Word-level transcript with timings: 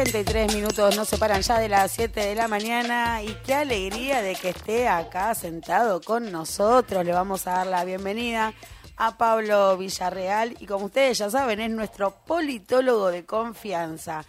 43 0.00 0.54
minutos 0.54 0.96
nos 0.96 1.08
separan 1.08 1.42
ya 1.42 1.58
de 1.58 1.68
las 1.68 1.90
7 1.92 2.20
de 2.20 2.34
la 2.34 2.48
mañana 2.48 3.22
y 3.22 3.34
qué 3.44 3.52
alegría 3.52 4.22
de 4.22 4.34
que 4.34 4.48
esté 4.48 4.88
acá 4.88 5.34
sentado 5.34 6.00
con 6.00 6.32
nosotros. 6.32 7.04
Le 7.04 7.12
vamos 7.12 7.46
a 7.46 7.56
dar 7.56 7.66
la 7.66 7.84
bienvenida 7.84 8.54
a 8.96 9.18
Pablo 9.18 9.76
Villarreal 9.76 10.56
y 10.58 10.64
como 10.64 10.86
ustedes 10.86 11.18
ya 11.18 11.28
saben 11.28 11.60
es 11.60 11.70
nuestro 11.70 12.12
politólogo 12.24 13.08
de 13.08 13.26
confianza. 13.26 14.24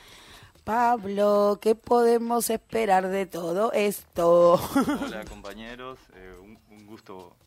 Pablo, 0.66 1.58
¿qué 1.62 1.74
podemos 1.76 2.50
esperar 2.50 3.08
de 3.08 3.26
todo 3.26 3.72
esto? 3.72 4.60
Hola 5.02 5.24
compañeros, 5.24 6.00
eh, 6.16 6.36
un, 6.44 6.60
un 6.70 6.86
gusto 6.86 7.38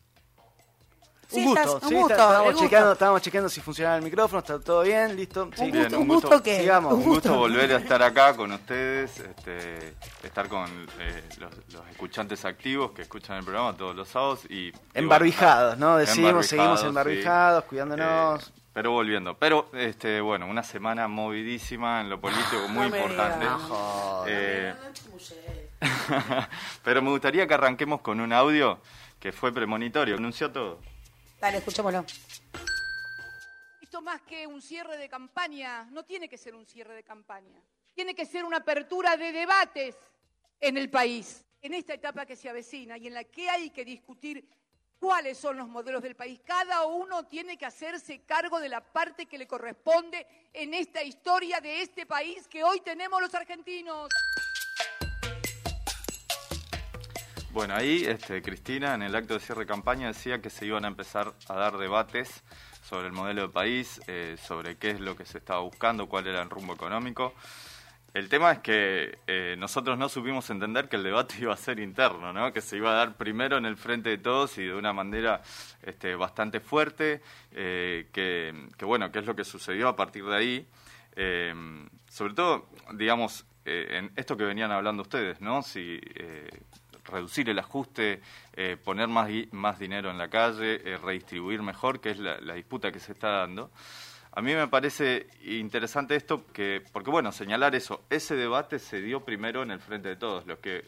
Sí, 1.27 1.39
un 1.39 1.45
gusto, 1.45 1.61
estás- 1.61 1.83
un 1.83 1.89
sí, 1.89 1.95
gusto, 1.95 2.13
está- 2.13 2.23
estábamos, 2.25 2.55
chequeando, 2.61 2.91
estábamos 2.93 3.21
chequeando 3.21 3.49
si 3.49 3.61
funcionaba 3.61 3.97
el 3.97 4.03
micrófono, 4.03 4.39
está 4.39 4.59
todo 4.59 4.83
bien, 4.83 5.15
listo. 5.15 5.49
Sí. 5.55 5.63
Un 5.63 5.71
Bien, 5.71 5.83
gusto, 5.85 5.95
un 5.97 6.01
un 6.03 6.07
gusto. 6.07 6.27
gusto 6.29 6.43
que 6.43 6.59
Sigamos. 6.59 6.93
un 6.93 6.99
Un 6.99 7.05
gusto 7.05 7.35
volver 7.35 7.71
a 7.73 7.77
estar 7.77 8.03
acá 8.03 8.35
con 8.35 8.51
ustedes, 8.51 9.19
este, 9.19 9.93
estar 10.23 10.47
con 10.47 10.65
eh, 10.99 11.23
los, 11.39 11.51
los 11.73 11.87
escuchantes 11.89 12.45
activos 12.45 12.91
que 12.91 13.01
escuchan 13.03 13.37
el 13.37 13.43
programa 13.43 13.75
todos 13.75 13.95
los 13.95 14.07
sábados 14.07 14.41
y... 14.49 14.67
y 14.67 14.73
Embarbijados, 14.93 15.77
¿no? 15.77 15.97
Decimos, 15.97 16.45
seguimos 16.45 16.79
sí. 16.81 16.85
embarbijados, 16.87 17.63
cuidándonos. 17.65 18.47
Eh, 18.47 18.51
pero 18.73 18.91
volviendo, 18.91 19.37
pero 19.37 19.69
este, 19.73 20.19
bueno, 20.21 20.47
una 20.47 20.61
semana 20.61 21.07
movidísima 21.07 22.01
en 22.01 22.09
lo 22.09 22.19
político, 22.19 22.57
muy 22.69 22.89
No 22.89 22.97
importante. 22.97 23.45
Eh, 24.27 24.73
pero 26.83 27.01
me 27.01 27.09
gustaría 27.09 27.47
que 27.47 27.53
arranquemos 27.53 28.01
con 28.01 28.19
un 28.19 28.33
audio 28.33 28.79
que 29.19 29.31
fue 29.31 29.51
premonitorio, 29.53 30.15
anunció 30.17 30.51
todo. 30.51 30.79
Dale, 31.45 31.59
escuchémoslo. 31.59 32.03
Esto 33.79 34.01
más 34.01 34.19
que 34.23 34.47
un 34.47 34.63
cierre 34.63 34.97
de 34.97 35.07
campaña, 35.07 35.83
no 35.91 36.03
tiene 36.03 36.27
que 36.27 36.39
ser 36.39 36.55
un 36.55 36.65
cierre 36.65 36.95
de 36.95 37.03
campaña, 37.03 37.61
tiene 37.93 38.15
que 38.15 38.25
ser 38.25 38.43
una 38.45 38.57
apertura 38.57 39.15
de 39.15 39.31
debates 39.31 39.95
en 40.59 40.75
el 40.75 40.89
país, 40.89 41.45
en 41.61 41.75
esta 41.75 41.93
etapa 41.93 42.25
que 42.25 42.35
se 42.35 42.49
avecina 42.49 42.97
y 42.97 43.05
en 43.05 43.13
la 43.13 43.25
que 43.25 43.47
hay 43.47 43.69
que 43.69 43.85
discutir 43.85 44.49
cuáles 44.99 45.37
son 45.37 45.57
los 45.57 45.67
modelos 45.67 46.01
del 46.01 46.15
país. 46.15 46.39
Cada 46.43 46.87
uno 46.87 47.27
tiene 47.27 47.59
que 47.59 47.67
hacerse 47.67 48.23
cargo 48.23 48.59
de 48.59 48.69
la 48.69 48.81
parte 48.81 49.27
que 49.27 49.37
le 49.37 49.45
corresponde 49.45 50.25
en 50.51 50.73
esta 50.73 51.03
historia 51.03 51.61
de 51.61 51.83
este 51.83 52.07
país 52.07 52.47
que 52.47 52.63
hoy 52.63 52.79
tenemos 52.79 53.21
los 53.21 53.35
argentinos. 53.35 54.09
Bueno, 57.55 57.73
ahí 57.73 58.03
este, 58.05 58.41
Cristina 58.41 58.95
en 58.95 59.01
el 59.01 59.15
acto 59.15 59.35
de 59.35 59.39
cierre 59.39 59.61
de 59.61 59.65
campaña 59.65 60.07
decía 60.07 60.41
que 60.41 60.49
se 60.49 60.65
iban 60.65 60.83
a 60.83 60.89
empezar 60.89 61.31
a 61.47 61.53
dar 61.53 61.77
debates 61.77 62.43
sobre 62.83 63.07
el 63.07 63.13
modelo 63.13 63.43
de 63.43 63.47
país, 63.47 64.01
eh, 64.07 64.35
sobre 64.37 64.75
qué 64.75 64.89
es 64.89 64.99
lo 64.99 65.15
que 65.15 65.23
se 65.23 65.37
estaba 65.37 65.61
buscando, 65.61 66.09
cuál 66.09 66.27
era 66.27 66.41
el 66.41 66.49
rumbo 66.49 66.73
económico. 66.73 67.33
El 68.13 68.27
tema 68.27 68.51
es 68.51 68.59
que 68.59 69.19
eh, 69.25 69.55
nosotros 69.57 69.97
no 69.97 70.09
supimos 70.09 70.49
entender 70.49 70.89
que 70.89 70.97
el 70.97 71.03
debate 71.03 71.35
iba 71.39 71.53
a 71.53 71.57
ser 71.57 71.79
interno, 71.79 72.33
¿no? 72.33 72.51
que 72.51 72.59
se 72.59 72.75
iba 72.75 72.91
a 72.91 72.95
dar 72.95 73.15
primero 73.15 73.55
en 73.55 73.65
el 73.65 73.77
frente 73.77 74.09
de 74.09 74.17
todos 74.17 74.57
y 74.57 74.65
de 74.65 74.73
una 74.73 74.91
manera 74.91 75.41
este, 75.81 76.13
bastante 76.17 76.59
fuerte, 76.59 77.21
eh, 77.53 78.09
que, 78.11 78.67
que, 78.77 78.83
bueno, 78.83 79.13
que 79.13 79.19
es 79.19 79.25
lo 79.25 79.33
que 79.33 79.45
sucedió 79.45 79.87
a 79.87 79.95
partir 79.95 80.25
de 80.25 80.35
ahí. 80.35 80.67
Sobre 82.09 82.33
todo, 82.33 82.67
digamos, 82.95 83.45
en 83.63 84.11
esto 84.17 84.35
que 84.35 84.43
venían 84.43 84.73
hablando 84.73 85.03
ustedes, 85.03 85.39
¿no? 85.39 85.61
Si 85.61 86.01
reducir 87.05 87.49
el 87.49 87.59
ajuste, 87.59 88.21
eh, 88.53 88.77
poner 88.83 89.07
más, 89.07 89.29
más 89.51 89.79
dinero 89.79 90.11
en 90.11 90.17
la 90.17 90.29
calle, 90.29 90.81
eh, 90.83 90.97
redistribuir 90.97 91.61
mejor, 91.61 91.99
que 91.99 92.11
es 92.11 92.19
la, 92.19 92.53
disputa 92.53 92.91
que 92.91 92.99
se 92.99 93.13
está 93.13 93.29
dando. 93.29 93.71
A 94.31 94.41
mí 94.41 94.53
me 94.53 94.67
parece 94.67 95.27
interesante 95.43 96.15
esto, 96.15 96.45
que, 96.51 96.83
porque 96.91 97.09
bueno, 97.09 97.31
señalar 97.31 97.73
eso, 97.75 98.03
ese 98.09 98.35
debate 98.35 98.79
se 98.79 99.01
dio 99.01 99.23
primero 99.23 99.63
en 99.63 99.71
el 99.71 99.79
frente 99.79 100.09
de 100.09 100.17
todos, 100.17 100.45
lo 100.45 100.59
que 100.59 100.83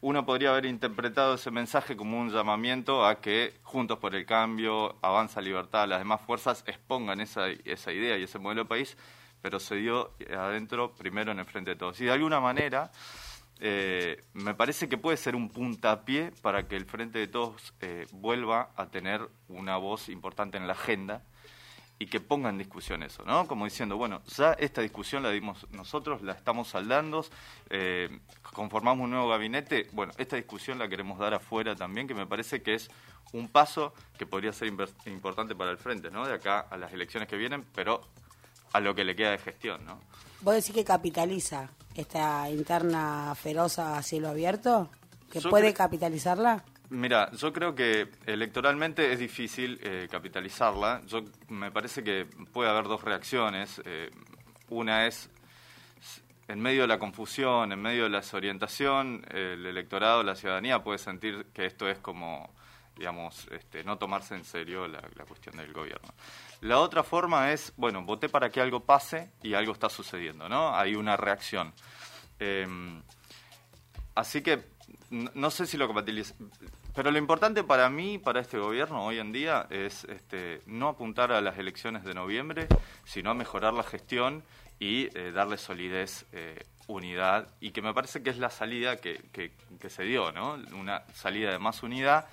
uno 0.00 0.24
podría 0.24 0.50
haber 0.50 0.66
interpretado 0.66 1.34
ese 1.34 1.50
mensaje 1.50 1.96
como 1.96 2.18
un 2.18 2.30
llamamiento 2.30 3.06
a 3.06 3.20
que 3.20 3.54
Juntos 3.62 3.98
por 3.98 4.14
el 4.14 4.26
Cambio, 4.26 4.96
Avanza 5.02 5.40
Libertad, 5.40 5.88
las 5.88 5.98
demás 5.98 6.20
fuerzas 6.22 6.62
expongan 6.66 7.20
esa, 7.20 7.48
esa 7.48 7.92
idea 7.92 8.16
y 8.18 8.24
ese 8.24 8.38
modelo 8.38 8.62
de 8.62 8.68
país, 8.68 8.96
pero 9.40 9.60
se 9.60 9.76
dio 9.76 10.12
adentro 10.34 10.94
primero 10.94 11.32
en 11.32 11.38
el 11.38 11.46
frente 11.46 11.70
de 11.70 11.76
todos. 11.76 12.00
Y 12.00 12.04
de 12.04 12.12
alguna 12.12 12.40
manera 12.40 12.90
eh, 13.60 14.22
me 14.32 14.54
parece 14.54 14.88
que 14.88 14.98
puede 14.98 15.16
ser 15.16 15.36
un 15.36 15.48
puntapié 15.48 16.32
para 16.42 16.66
que 16.66 16.76
el 16.76 16.86
frente 16.86 17.18
de 17.18 17.28
todos 17.28 17.72
eh, 17.80 18.06
vuelva 18.12 18.70
a 18.76 18.86
tener 18.86 19.28
una 19.48 19.76
voz 19.76 20.08
importante 20.08 20.58
en 20.58 20.66
la 20.66 20.72
agenda 20.72 21.22
y 21.98 22.06
que 22.06 22.20
ponga 22.20 22.50
en 22.50 22.58
discusión 22.58 23.02
eso, 23.02 23.24
¿no? 23.24 23.46
Como 23.46 23.64
diciendo, 23.64 23.96
bueno, 23.96 24.22
ya 24.36 24.52
esta 24.54 24.82
discusión 24.82 25.22
la 25.22 25.30
dimos 25.30 25.66
nosotros, 25.70 26.22
la 26.22 26.32
estamos 26.32 26.68
saldando, 26.68 27.24
eh, 27.70 28.18
conformamos 28.52 29.04
un 29.04 29.10
nuevo 29.10 29.28
gabinete, 29.28 29.88
bueno, 29.92 30.12
esta 30.18 30.36
discusión 30.36 30.78
la 30.78 30.88
queremos 30.88 31.18
dar 31.18 31.34
afuera 31.34 31.76
también, 31.76 32.08
que 32.08 32.14
me 32.14 32.26
parece 32.26 32.62
que 32.62 32.74
es 32.74 32.90
un 33.32 33.48
paso 33.48 33.94
que 34.18 34.26
podría 34.26 34.52
ser 34.52 34.68
importante 35.06 35.54
para 35.54 35.70
el 35.70 35.78
frente, 35.78 36.10
¿no? 36.10 36.26
De 36.26 36.34
acá 36.34 36.60
a 36.60 36.76
las 36.76 36.92
elecciones 36.92 37.28
que 37.28 37.36
vienen, 37.36 37.64
pero 37.74 38.00
a 38.74 38.80
lo 38.80 38.94
que 38.94 39.04
le 39.04 39.14
queda 39.14 39.30
de 39.30 39.38
gestión, 39.38 39.84
¿no? 39.86 40.00
¿Vos 40.40 40.56
decís 40.56 40.74
que 40.74 40.84
capitaliza 40.84 41.70
esta 41.94 42.50
interna 42.50 43.34
feroz 43.36 43.78
a 43.78 44.02
cielo 44.02 44.28
abierto? 44.28 44.90
¿Que 45.30 45.40
Yo 45.40 45.48
puede 45.48 45.72
capitalizarla? 45.72 46.64
Mira, 46.90 47.30
yo 47.32 47.52
creo 47.52 47.74
que 47.74 48.10
electoralmente 48.26 49.12
es 49.12 49.20
difícil 49.20 49.78
eh, 49.80 50.08
capitalizarla. 50.10 51.02
Yo 51.06 51.22
me 51.48 51.70
parece 51.70 52.02
que 52.02 52.26
puede 52.52 52.68
haber 52.68 52.84
dos 52.84 53.02
reacciones. 53.02 53.80
Eh, 53.84 54.10
una 54.70 55.06
es 55.06 55.30
en 56.48 56.60
medio 56.60 56.82
de 56.82 56.88
la 56.88 56.98
confusión, 56.98 57.70
en 57.70 57.80
medio 57.80 58.04
de 58.04 58.10
la 58.10 58.20
desorientación, 58.20 59.24
el 59.30 59.64
electorado, 59.64 60.24
la 60.24 60.34
ciudadanía 60.34 60.82
puede 60.82 60.98
sentir 60.98 61.46
que 61.54 61.64
esto 61.64 61.88
es 61.88 61.98
como, 62.00 62.50
digamos, 62.96 63.46
este, 63.50 63.82
no 63.84 63.98
tomarse 63.98 64.34
en 64.34 64.44
serio 64.44 64.86
la, 64.88 65.00
la 65.16 65.24
cuestión 65.24 65.56
del 65.56 65.72
gobierno. 65.72 66.08
La 66.60 66.78
otra 66.78 67.02
forma 67.02 67.52
es, 67.52 67.72
bueno, 67.76 68.02
voté 68.02 68.28
para 68.28 68.50
que 68.50 68.60
algo 68.60 68.80
pase 68.80 69.30
y 69.42 69.54
algo 69.54 69.72
está 69.72 69.88
sucediendo, 69.88 70.48
¿no? 70.48 70.74
Hay 70.76 70.94
una 70.94 71.16
reacción. 71.16 71.72
Em, 72.38 73.02
Así 74.14 74.42
que 74.42 74.64
no 75.10 75.50
sé 75.50 75.66
si 75.66 75.76
lo 75.76 75.86
compatibiliza. 75.86 76.34
Pero 76.94 77.10
lo 77.10 77.18
importante 77.18 77.64
para 77.64 77.90
mí, 77.90 78.18
para 78.18 78.40
este 78.40 78.58
gobierno 78.58 79.04
hoy 79.04 79.18
en 79.18 79.32
día, 79.32 79.66
es 79.70 80.04
este, 80.04 80.62
no 80.66 80.88
apuntar 80.88 81.32
a 81.32 81.40
las 81.40 81.58
elecciones 81.58 82.04
de 82.04 82.14
noviembre, 82.14 82.68
sino 83.04 83.30
a 83.30 83.34
mejorar 83.34 83.74
la 83.74 83.82
gestión 83.82 84.44
y 84.78 85.08
eh, 85.18 85.32
darle 85.32 85.56
solidez, 85.56 86.26
eh, 86.32 86.62
unidad, 86.86 87.48
y 87.60 87.72
que 87.72 87.82
me 87.82 87.92
parece 87.92 88.22
que 88.22 88.30
es 88.30 88.38
la 88.38 88.50
salida 88.50 88.98
que, 88.98 89.20
que- 89.32 89.52
que 89.80 89.90
se 89.90 90.04
dio, 90.04 90.30
¿no? 90.30 90.54
Una 90.78 91.02
salida 91.14 91.50
de 91.50 91.58
más 91.58 91.82
unidad 91.82 92.28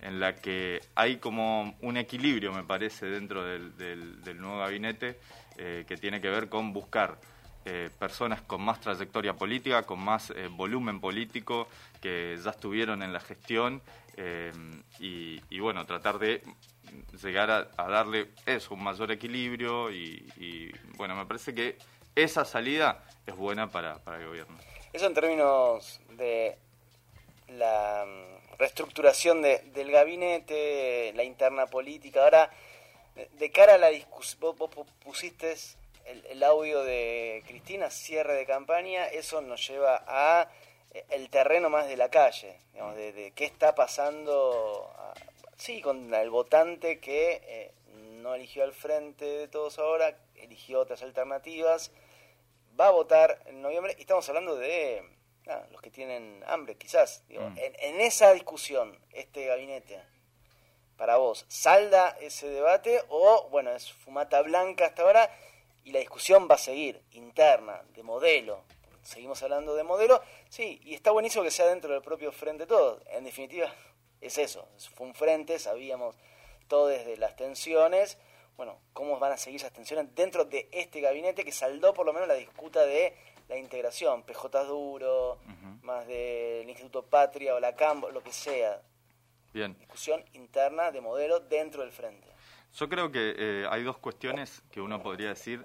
en 0.00 0.20
la 0.20 0.36
que 0.36 0.80
hay 0.94 1.16
como 1.16 1.76
un 1.80 1.96
equilibrio, 1.96 2.52
me 2.52 2.64
parece, 2.64 3.06
dentro 3.06 3.44
del, 3.44 3.76
del- 3.76 4.22
del 4.22 4.40
nuevo 4.40 4.58
gabinete 4.58 5.18
eh, 5.56 5.84
que 5.88 5.96
tiene 5.96 6.20
que 6.20 6.28
ver 6.30 6.48
con 6.48 6.72
buscar 6.72 7.18
eh, 7.64 7.90
personas 7.98 8.40
con 8.42 8.62
más 8.62 8.80
trayectoria 8.80 9.34
política, 9.34 9.82
con 9.82 9.98
más 9.98 10.30
eh, 10.30 10.48
volumen 10.48 11.00
político, 11.00 11.68
que 12.00 12.38
ya 12.42 12.50
estuvieron 12.50 13.02
en 13.02 13.12
la 13.12 13.20
gestión 13.20 13.82
eh, 14.16 14.52
y, 15.00 15.40
y, 15.50 15.60
bueno, 15.60 15.84
tratar 15.84 16.18
de 16.18 16.42
llegar 17.22 17.50
a, 17.50 17.68
a 17.76 17.88
darle 17.88 18.28
eso, 18.46 18.74
un 18.74 18.82
mayor 18.82 19.10
equilibrio 19.10 19.90
y, 19.90 20.32
y, 20.36 20.70
bueno, 20.96 21.14
me 21.16 21.26
parece 21.26 21.54
que 21.54 21.76
esa 22.14 22.44
salida 22.44 23.04
es 23.26 23.36
buena 23.36 23.68
para, 23.68 23.98
para 23.98 24.18
el 24.20 24.26
gobierno. 24.28 24.56
Eso 24.92 25.06
en 25.06 25.14
términos 25.14 26.00
de 26.16 26.56
la 27.48 28.04
reestructuración 28.58 29.42
de- 29.42 29.58
del 29.74 29.90
gabinete, 29.90 31.12
la 31.14 31.22
interna 31.24 31.66
política. 31.66 32.24
Ahora, 32.24 32.50
de, 33.32 33.50
cara 33.50 33.74
a 33.74 33.78
la 33.78 33.88
discusión, 33.88 34.40
vos, 34.40 34.56
vos 34.58 34.70
pu- 34.70 34.86
pusiste 35.04 35.54
el, 36.06 36.24
el 36.26 36.42
audio 36.42 36.82
de 36.82 37.42
Cristina, 37.46 37.90
cierre 37.90 38.34
de 38.34 38.46
campaña, 38.46 39.06
eso 39.06 39.40
nos 39.40 39.66
lleva 39.66 40.02
a 40.06 40.48
eh, 40.94 41.04
el 41.10 41.28
terreno 41.30 41.68
más 41.70 41.86
de 41.88 41.96
la 41.96 42.08
calle, 42.10 42.56
digamos, 42.72 42.96
de, 42.96 43.12
de 43.12 43.30
qué 43.32 43.44
está 43.44 43.74
pasando, 43.74 44.90
a- 44.96 45.14
sí, 45.56 45.80
con 45.82 46.12
el 46.14 46.30
votante 46.30 46.98
que 47.00 47.40
eh, 47.44 47.70
no 48.22 48.34
eligió 48.34 48.64
al 48.64 48.72
frente 48.72 49.24
de 49.24 49.48
todos 49.48 49.78
ahora, 49.78 50.16
eligió 50.36 50.80
otras 50.80 51.02
alternativas, 51.02 51.90
va 52.78 52.88
a 52.88 52.90
votar 52.92 53.40
en 53.46 53.60
noviembre, 53.62 53.94
y 53.98 54.02
estamos 54.02 54.28
hablando 54.28 54.54
de 54.56 55.02
los 55.70 55.80
que 55.80 55.90
tienen 55.90 56.42
hambre, 56.46 56.76
quizás. 56.76 57.24
Digo, 57.28 57.42
Mm. 57.42 57.58
en, 57.58 57.76
en 57.80 58.00
esa 58.00 58.32
discusión, 58.32 58.98
este 59.12 59.46
gabinete, 59.46 60.00
para 60.96 61.16
vos, 61.16 61.44
¿salda 61.48 62.16
ese 62.20 62.48
debate 62.48 63.02
o, 63.08 63.48
bueno, 63.50 63.70
es 63.70 63.92
fumata 63.92 64.42
blanca 64.42 64.86
hasta 64.86 65.02
ahora 65.02 65.30
y 65.84 65.92
la 65.92 66.00
discusión 66.00 66.48
va 66.50 66.56
a 66.56 66.58
seguir, 66.58 67.02
interna, 67.12 67.82
de 67.94 68.02
modelo? 68.02 68.64
Seguimos 69.02 69.42
hablando 69.42 69.74
de 69.74 69.84
modelo, 69.84 70.20
sí, 70.48 70.80
y 70.82 70.94
está 70.94 71.12
buenísimo 71.12 71.44
que 71.44 71.50
sea 71.50 71.66
dentro 71.66 71.92
del 71.92 72.02
propio 72.02 72.30
frente 72.32 72.66
todo. 72.66 73.00
En 73.10 73.24
definitiva, 73.24 73.72
es 74.20 74.38
eso, 74.38 74.68
fue 74.96 75.06
un 75.06 75.14
frente, 75.14 75.58
sabíamos 75.58 76.16
todo 76.66 76.88
desde 76.88 77.16
las 77.16 77.36
tensiones, 77.36 78.18
bueno, 78.56 78.80
cómo 78.92 79.18
van 79.20 79.30
a 79.32 79.36
seguir 79.36 79.60
esas 79.60 79.72
tensiones 79.72 80.12
dentro 80.16 80.44
de 80.44 80.68
este 80.72 81.00
gabinete 81.00 81.44
que 81.44 81.52
saldó 81.52 81.94
por 81.94 82.04
lo 82.04 82.12
menos 82.12 82.26
la 82.26 82.34
disputa 82.34 82.84
de 82.84 83.14
la 83.48 83.56
integración, 83.56 84.22
PJ 84.24 84.64
duro, 84.64 85.38
más 85.82 86.06
del 86.06 86.68
Instituto 86.68 87.02
Patria 87.04 87.54
o 87.54 87.60
la 87.60 87.74
CAMBO, 87.74 88.10
lo 88.10 88.22
que 88.22 88.32
sea. 88.32 88.80
Bien. 89.52 89.76
Discusión 89.78 90.22
interna 90.34 90.90
de 90.90 91.00
modelo 91.00 91.40
dentro 91.40 91.82
del 91.82 91.90
frente. 91.90 92.28
Yo 92.74 92.88
creo 92.88 93.10
que 93.10 93.34
eh, 93.36 93.66
hay 93.70 93.82
dos 93.82 93.96
cuestiones 93.98 94.62
que 94.70 94.80
uno 94.80 95.02
podría 95.02 95.30
decir 95.30 95.64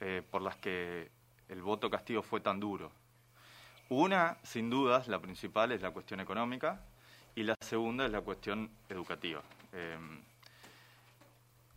eh, 0.00 0.22
por 0.30 0.42
las 0.42 0.56
que 0.56 1.10
el 1.48 1.62
voto 1.62 1.90
castigo 1.90 2.22
fue 2.22 2.40
tan 2.40 2.60
duro. 2.60 2.92
Una, 3.88 4.38
sin 4.42 4.70
dudas, 4.70 5.08
la 5.08 5.20
principal 5.20 5.72
es 5.72 5.82
la 5.82 5.90
cuestión 5.90 6.20
económica 6.20 6.80
y 7.34 7.42
la 7.42 7.54
segunda 7.60 8.06
es 8.06 8.12
la 8.12 8.20
cuestión 8.20 8.70
educativa. 8.88 9.42
Eh, 9.72 9.98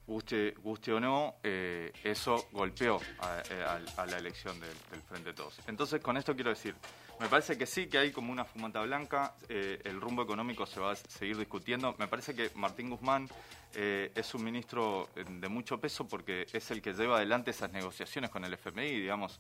guste, 0.10 0.92
o 0.92 1.00
no, 1.00 1.36
eh, 1.44 1.92
eso 2.04 2.48
golpeó 2.52 3.00
a, 3.20 4.06
la 4.06 4.18
elección 4.18 4.60
del, 4.60 4.76
Frente 5.08 5.34
Todos. 5.34 5.60
Entonces, 5.68 6.02
con 6.02 6.18
esto 6.18 6.36
quiero 6.36 6.50
decir, 6.50 6.76
me 7.20 7.28
parece 7.28 7.58
que 7.58 7.66
sí, 7.66 7.88
que 7.88 8.00
hay 8.00 8.12
como 8.12 8.32
una 8.32 8.44
fumata 8.44 8.82
blanca, 8.82 9.36
el 9.48 10.02
rumbo 10.02 10.24
económico 10.24 10.66
se 10.66 10.80
va 10.80 10.94
a 10.94 10.96
seguir 10.96 11.38
discutiendo. 11.38 11.96
Me 12.00 12.08
parece 12.08 12.34
que 12.34 12.50
Martín 12.56 12.90
Guzmán 12.90 13.28
es 13.74 14.34
un 14.34 14.44
ministro 14.44 15.10
de 15.16 15.48
mucho 15.50 15.80
peso 15.80 16.08
porque 16.08 16.48
es 16.52 16.72
el 16.72 16.82
que 16.82 16.94
lleva 16.94 17.18
adelante 17.18 17.52
esas 17.52 17.72
negociaciones 17.72 18.30
con 18.30 18.46
el 18.46 18.54
FMI, 18.54 19.02
digamos, 19.02 19.40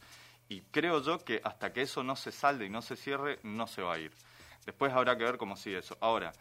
y 0.49 0.61
creo 0.71 1.01
yo 1.01 1.23
que 1.23 1.39
hasta 1.43 1.71
que 1.71 1.83
eso 1.83 2.03
no 2.03 2.15
se 2.15 2.31
salde 2.31 2.65
y 2.65 2.69
no 2.69 2.81
se 2.81 2.95
cierre, 2.95 3.39
no 3.43 3.67
se 3.67 3.83
va 3.83 3.93
a 3.93 3.99
ir. 3.99 4.11
Después 4.65 4.93
habrá 4.93 5.17
que 5.17 5.23
ver 5.23 5.37
cómo 5.37 5.55
sigue 5.55 5.79
eso. 5.79 5.97
Ahora, 5.99 6.31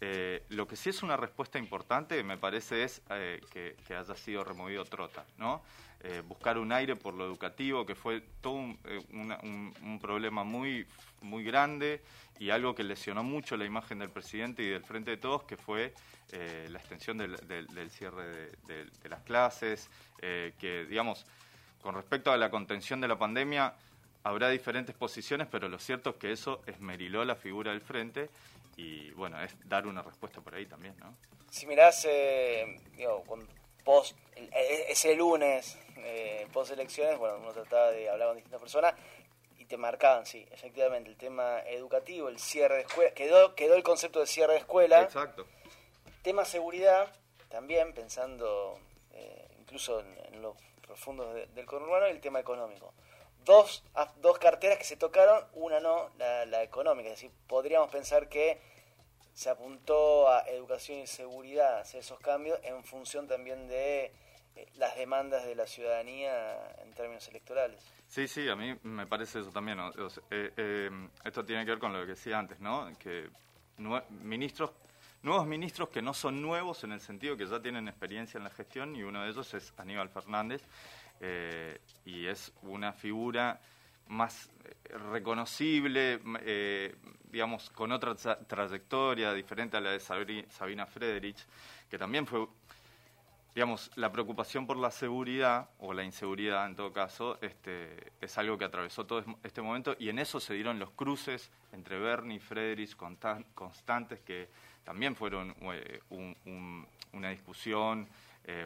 eh, 0.00 0.44
lo 0.50 0.66
que 0.66 0.76
sí 0.76 0.90
es 0.90 1.02
una 1.02 1.16
respuesta 1.16 1.58
importante, 1.58 2.22
me 2.24 2.36
parece, 2.36 2.84
es 2.84 3.00
eh, 3.10 3.40
que, 3.50 3.94
haya 3.94 4.14
sido 4.16 4.44
removido 4.44 4.84
Trota, 4.84 5.24
¿no? 5.38 5.62
Eh, 6.00 6.22
buscar 6.26 6.58
un 6.58 6.72
aire 6.72 6.96
por 6.96 7.14
lo 7.14 7.24
educativo, 7.24 7.86
que 7.86 7.94
fue 7.94 8.22
todo 8.42 8.54
un, 8.54 9.98
problema 10.02 10.44
muy, 10.44 10.86
muy 11.22 11.42
grande 11.44 12.02
y 12.38 12.50
algo 12.50 12.74
que 12.74 12.82
lesionó 12.82 13.22
mucho 13.22 13.56
la 13.56 13.64
imagen 13.64 14.00
del 14.00 14.10
presidente 14.10 14.62
y 14.62 14.68
del 14.68 14.84
Frente 14.84 15.12
de 15.12 15.16
Todos, 15.16 15.44
que 15.44 15.56
fue 15.56 15.94
la 16.68 16.78
extensión 16.78 17.16
del, 17.16 17.90
cierre 17.90 18.26
de, 18.66 18.84
de, 18.84 19.08
las 19.08 19.22
clases, 19.22 19.88
que, 20.18 20.86
digamos, 20.86 21.24
con 21.80 21.94
respecto 21.94 22.32
a 22.32 22.36
la 22.36 22.50
contención 22.50 23.00
de 23.00 23.08
la 23.08 23.16
pandemia, 23.16 23.72
habrá 24.24 24.48
diferentes 24.48 24.94
posiciones, 24.96 25.46
pero 25.50 25.68
lo 25.68 25.78
cierto 25.78 26.10
es 26.10 26.16
que 26.16 26.32
eso 26.32 26.62
esmeriló 26.66 27.24
la 27.24 27.36
figura 27.36 27.70
del 27.70 27.82
frente 27.82 28.30
y, 28.76 29.10
bueno, 29.12 29.40
es 29.40 29.54
dar 29.68 29.86
una 29.86 30.02
respuesta 30.02 30.40
por 30.40 30.54
ahí 30.54 30.66
también, 30.66 30.96
¿no? 30.98 31.14
Si 31.50 31.66
mirás, 31.66 32.04
eh, 32.06 32.80
digo, 32.96 33.22
con 33.24 33.46
post, 33.84 34.16
e, 34.34 34.86
ese 34.88 35.14
lunes, 35.14 35.78
eh, 35.98 36.48
post 36.52 36.72
elecciones, 36.72 37.18
bueno, 37.18 37.36
uno 37.38 37.52
trataba 37.52 37.90
de 37.92 38.08
hablar 38.08 38.28
con 38.28 38.36
distintas 38.36 38.60
personas 38.60 38.94
y 39.58 39.66
te 39.66 39.76
marcaban, 39.76 40.26
sí, 40.26 40.44
efectivamente, 40.50 41.10
el 41.10 41.16
tema 41.16 41.60
educativo, 41.60 42.28
el 42.28 42.40
cierre 42.40 42.76
de 42.76 42.80
escuela, 42.80 43.12
quedó, 43.12 43.54
quedó 43.54 43.76
el 43.76 43.82
concepto 43.82 44.20
de 44.20 44.26
cierre 44.26 44.54
de 44.54 44.60
escuela. 44.60 45.02
Exacto. 45.02 45.46
Tema 46.22 46.46
seguridad, 46.46 47.14
también 47.50 47.92
pensando 47.92 48.80
eh, 49.12 49.48
incluso 49.60 50.00
en, 50.00 50.18
en 50.32 50.42
lo 50.42 50.56
profundos 50.80 51.34
del 51.54 51.66
conurbano 51.66 52.08
y 52.08 52.10
el 52.10 52.20
tema 52.20 52.40
económico. 52.40 52.92
Dos, 53.44 53.84
dos 54.22 54.38
carteras 54.38 54.78
que 54.78 54.84
se 54.84 54.96
tocaron, 54.96 55.44
una 55.54 55.80
no, 55.80 56.10
la, 56.18 56.62
económica. 56.62 57.08
Es 57.08 57.16
decir, 57.16 57.30
podríamos 57.46 57.90
pensar 57.90 58.28
que 58.28 58.60
se 59.32 59.50
apuntó 59.50 60.28
a 60.28 60.40
educación 60.48 61.00
y 61.00 61.06
seguridad, 61.06 61.80
hacer 61.80 62.00
esos 62.00 62.18
cambios 62.20 62.58
en 62.62 62.82
función 62.84 63.26
también 63.26 63.68
de 63.68 64.12
eh, 64.56 64.68
las 64.76 64.96
demandas 64.96 65.44
de 65.44 65.54
la 65.54 65.66
ciudadanía 65.66 66.56
en 66.82 66.92
términos 66.94 67.26
electorales. 67.28 67.82
Sí, 68.06 68.28
sí, 68.28 68.48
a 68.48 68.54
mí 68.54 68.76
me 68.82 69.06
parece 69.06 69.40
eso 69.40 69.50
también. 69.50 69.78
Eh, 70.30 70.52
eh, 70.56 70.90
esto 71.24 71.44
tiene 71.44 71.64
que 71.64 71.72
ver 71.72 71.80
con 71.80 71.92
lo 71.92 72.00
que 72.00 72.12
decía 72.12 72.38
antes, 72.38 72.60
¿no? 72.60 72.90
Que 72.98 73.28
ministros 74.22 74.70
nuevos 75.24 75.46
ministros 75.46 75.88
que 75.88 76.02
no 76.02 76.12
son 76.12 76.42
nuevos 76.42 76.84
en 76.84 76.92
el 76.92 77.00
sentido 77.00 77.36
que 77.36 77.46
ya 77.46 77.60
tienen 77.60 77.88
experiencia 77.88 78.36
en 78.38 78.44
la 78.44 78.50
gestión 78.50 78.94
y 78.94 79.02
uno 79.02 79.22
de 79.22 79.30
ellos 79.30 79.52
es 79.54 79.72
Aníbal 79.78 80.10
Fernández 80.10 80.62
eh, 81.20 81.80
y 82.04 82.26
es 82.26 82.52
una 82.62 82.92
figura 82.92 83.60
más 84.08 84.50
eh, 84.64 84.98
reconocible, 85.12 86.20
eh, 86.40 86.94
digamos, 87.30 87.70
con 87.70 87.92
otra 87.92 88.14
trayectoria 88.14 89.32
diferente 89.32 89.76
a 89.76 89.80
la 89.80 89.90
de 89.92 90.00
Sabina 90.00 90.86
Frederich, 90.86 91.38
que 91.88 91.98
también 91.98 92.26
fue, 92.26 92.46
digamos, 93.54 93.90
la 93.96 94.12
preocupación 94.12 94.66
por 94.66 94.76
la 94.76 94.90
seguridad, 94.90 95.70
o 95.78 95.94
la 95.94 96.04
inseguridad 96.04 96.66
en 96.66 96.76
todo 96.76 96.92
caso, 96.92 97.38
este, 97.40 98.12
es 98.20 98.36
algo 98.36 98.58
que 98.58 98.64
atravesó 98.64 99.06
todo 99.06 99.24
este 99.42 99.62
momento 99.62 99.96
y 99.98 100.08
en 100.10 100.18
eso 100.18 100.40
se 100.40 100.54
dieron 100.54 100.78
los 100.78 100.90
cruces 100.90 101.50
entre 101.72 101.98
Bernie 101.98 102.36
y 102.36 102.40
Frederich 102.40 102.96
constantes 102.96 104.20
que 104.20 104.48
también 104.84 105.16
fueron 105.16 105.54
una 107.12 107.30
discusión, 107.30 108.06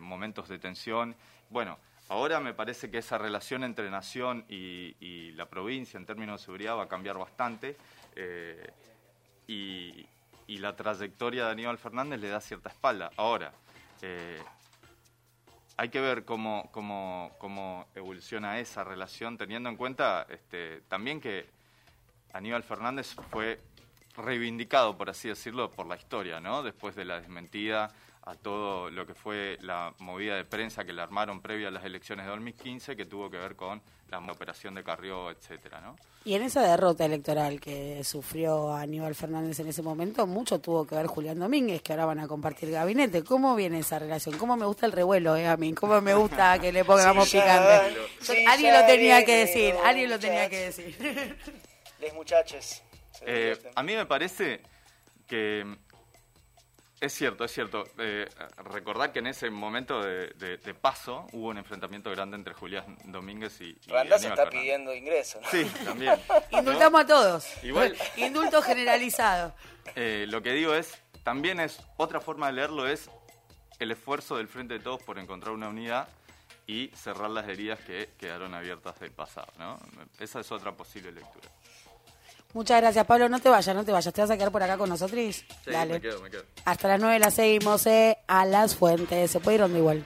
momentos 0.00 0.48
de 0.48 0.58
tensión. 0.58 1.14
Bueno, 1.50 1.78
ahora 2.08 2.40
me 2.40 2.54
parece 2.54 2.90
que 2.90 2.98
esa 2.98 3.18
relación 3.18 3.64
entre 3.64 3.90
nación 3.90 4.44
y, 4.48 5.32
la 5.32 5.46
provincia 5.46 5.96
en 5.98 6.04
términos 6.04 6.40
de 6.40 6.44
seguridad 6.44 6.76
va 6.76 6.84
a 6.84 6.88
cambiar 6.88 7.16
bastante 7.16 7.76
eh, 8.16 8.72
y, 9.46 10.06
la 10.58 10.74
trayectoria 10.74 11.44
de 11.44 11.52
Aníbal 11.52 11.78
Fernández 11.78 12.18
le 12.18 12.28
da 12.28 12.40
cierta 12.40 12.70
espalda. 12.70 13.10
Ahora, 13.16 13.52
hay 15.78 15.90
que 15.90 16.00
ver 16.00 16.24
cómo, 16.24 17.86
evoluciona 17.94 18.58
esa 18.58 18.82
relación, 18.82 19.38
teniendo 19.38 19.68
en 19.68 19.76
cuenta 19.76 20.26
este, 20.28 20.80
también 20.88 21.20
que 21.20 21.46
Aníbal 22.32 22.64
Fernández 22.64 23.14
fue 23.30 23.60
reivindicado, 24.18 24.96
por 24.96 25.10
así 25.10 25.28
decirlo, 25.28 25.70
por 25.70 25.86
la 25.86 25.96
historia, 25.96 26.40
¿no? 26.40 26.62
Después 26.62 26.94
de 26.94 27.04
la 27.04 27.20
desmentida 27.20 27.90
a 28.28 28.34
todo 28.34 28.90
lo 28.90 29.06
que 29.06 29.14
fue 29.14 29.56
la 29.62 29.94
movida 30.00 30.36
de 30.36 30.44
prensa 30.44 30.84
que 30.84 30.92
le 30.92 31.00
armaron 31.00 31.40
previa 31.40 31.68
a 31.68 31.70
las 31.70 31.84
elecciones 31.84 32.26
de 32.26 32.30
2015, 32.30 32.94
que 32.94 33.06
tuvo 33.06 33.30
que 33.30 33.38
ver 33.38 33.56
con 33.56 33.80
la 34.10 34.18
operación 34.18 34.74
de 34.74 34.84
Carrió, 34.84 35.30
etcétera, 35.30 35.80
¿no? 35.80 35.96
Y 36.24 36.34
en 36.34 36.42
esa 36.42 36.60
derrota 36.62 37.06
electoral 37.06 37.58
que 37.58 38.02
sufrió 38.04 38.74
Aníbal 38.74 39.14
Fernández 39.14 39.60
en 39.60 39.68
ese 39.68 39.82
momento, 39.82 40.26
mucho 40.26 40.58
tuvo 40.60 40.86
que 40.86 40.94
ver 40.94 41.06
Julián 41.06 41.38
Domínguez, 41.38 41.80
que 41.80 41.94
ahora 41.94 42.04
van 42.04 42.20
a 42.20 42.28
compartir 42.28 42.70
gabinete. 42.70 43.24
¿Cómo 43.24 43.54
viene 43.54 43.78
esa 43.78 43.98
relación? 43.98 44.36
¿Cómo 44.36 44.56
me 44.56 44.66
gusta 44.66 44.84
el 44.84 44.92
revuelo, 44.92 45.34
eh, 45.36 45.46
a 45.46 45.56
mí? 45.56 45.72
¿Cómo 45.72 45.98
me 46.02 46.14
gusta 46.14 46.58
que 46.58 46.70
le 46.70 46.84
pongamos 46.84 47.30
picante? 47.30 47.96
alguien 48.46 48.74
lo 48.74 48.86
tenía 48.86 49.24
que 49.24 49.36
decir, 49.36 49.74
alguien 49.84 50.10
lo 50.10 50.18
tenía 50.18 50.50
que 50.50 50.64
decir. 50.66 51.36
Les 52.00 52.12
muchachos. 52.12 52.82
Eh, 53.22 53.58
a 53.74 53.82
mí 53.82 53.94
me 53.94 54.06
parece 54.06 54.60
que 55.26 55.64
es 57.00 57.12
cierto, 57.12 57.44
es 57.44 57.52
cierto. 57.52 57.84
Eh, 57.98 58.26
recordad 58.64 59.12
que 59.12 59.20
en 59.20 59.28
ese 59.28 59.50
momento 59.50 60.02
de, 60.02 60.74
paso 60.80 61.26
hubo 61.32 61.48
un 61.48 61.58
enfrentamiento 61.58 62.10
grande 62.10 62.36
entre 62.36 62.54
Julián 62.54 62.98
Domínguez 63.04 63.60
y. 63.60 63.78
y 63.86 63.90
Randall 63.90 64.18
se 64.18 64.28
está 64.28 64.50
pidiendo 64.50 64.92
ingreso, 64.94 65.40
Sí, 65.50 65.64
también. 65.84 66.14
Indultamos 66.50 67.00
a 67.02 67.06
todos. 67.06 67.64
Igual. 67.64 67.96
Indulto 68.16 68.62
generalizado. 68.62 69.54
Eh, 69.94 70.26
lo 70.28 70.42
que 70.42 70.52
digo 70.52 70.74
es, 70.74 71.00
también 71.22 71.60
es, 71.60 71.80
otra 71.96 72.20
forma 72.20 72.48
de 72.48 72.54
leerlo 72.54 72.88
es 72.88 73.08
el 73.78 73.92
esfuerzo 73.92 74.36
del 74.36 74.48
Frente 74.48 74.74
de 74.74 74.80
Todos 74.80 75.02
por 75.02 75.18
encontrar 75.20 75.54
una 75.54 75.68
unidad 75.68 76.08
y 76.66 76.88
cerrar 76.96 77.30
las 77.30 77.48
heridas 77.48 77.78
que 77.80 78.10
quedaron 78.18 78.54
abiertas 78.54 78.98
del 78.98 79.12
pasado, 79.12 79.52
¿no? 79.56 79.78
Esa 80.18 80.40
es 80.40 80.50
otra 80.50 80.72
posible 80.72 81.12
lectura. 81.12 81.48
Muchas 82.54 82.80
gracias, 82.80 83.04
Pablo. 83.06 83.28
No 83.28 83.40
te 83.40 83.48
vayas, 83.48 83.74
no 83.74 83.84
te 83.84 83.92
vayas. 83.92 84.12
¿Te 84.12 84.20
vas 84.20 84.30
a 84.30 84.36
quedar 84.36 84.50
por 84.50 84.62
acá 84.62 84.78
con 84.78 84.88
nosotros? 84.88 85.20
Sí, 85.20 85.44
Dale. 85.70 85.94
me 85.94 86.00
quedo, 86.00 86.20
me 86.22 86.30
quedo. 86.30 86.44
Hasta 86.64 86.88
las 86.88 87.00
9 87.00 87.18
las 87.18 87.34
seguimos 87.34 87.86
eh, 87.86 88.16
a 88.26 88.44
las 88.46 88.74
fuentes. 88.74 89.30
Se 89.30 89.38
puede 89.40 89.56
ir 89.56 89.60
donde 89.60 89.78
igual. 89.78 90.04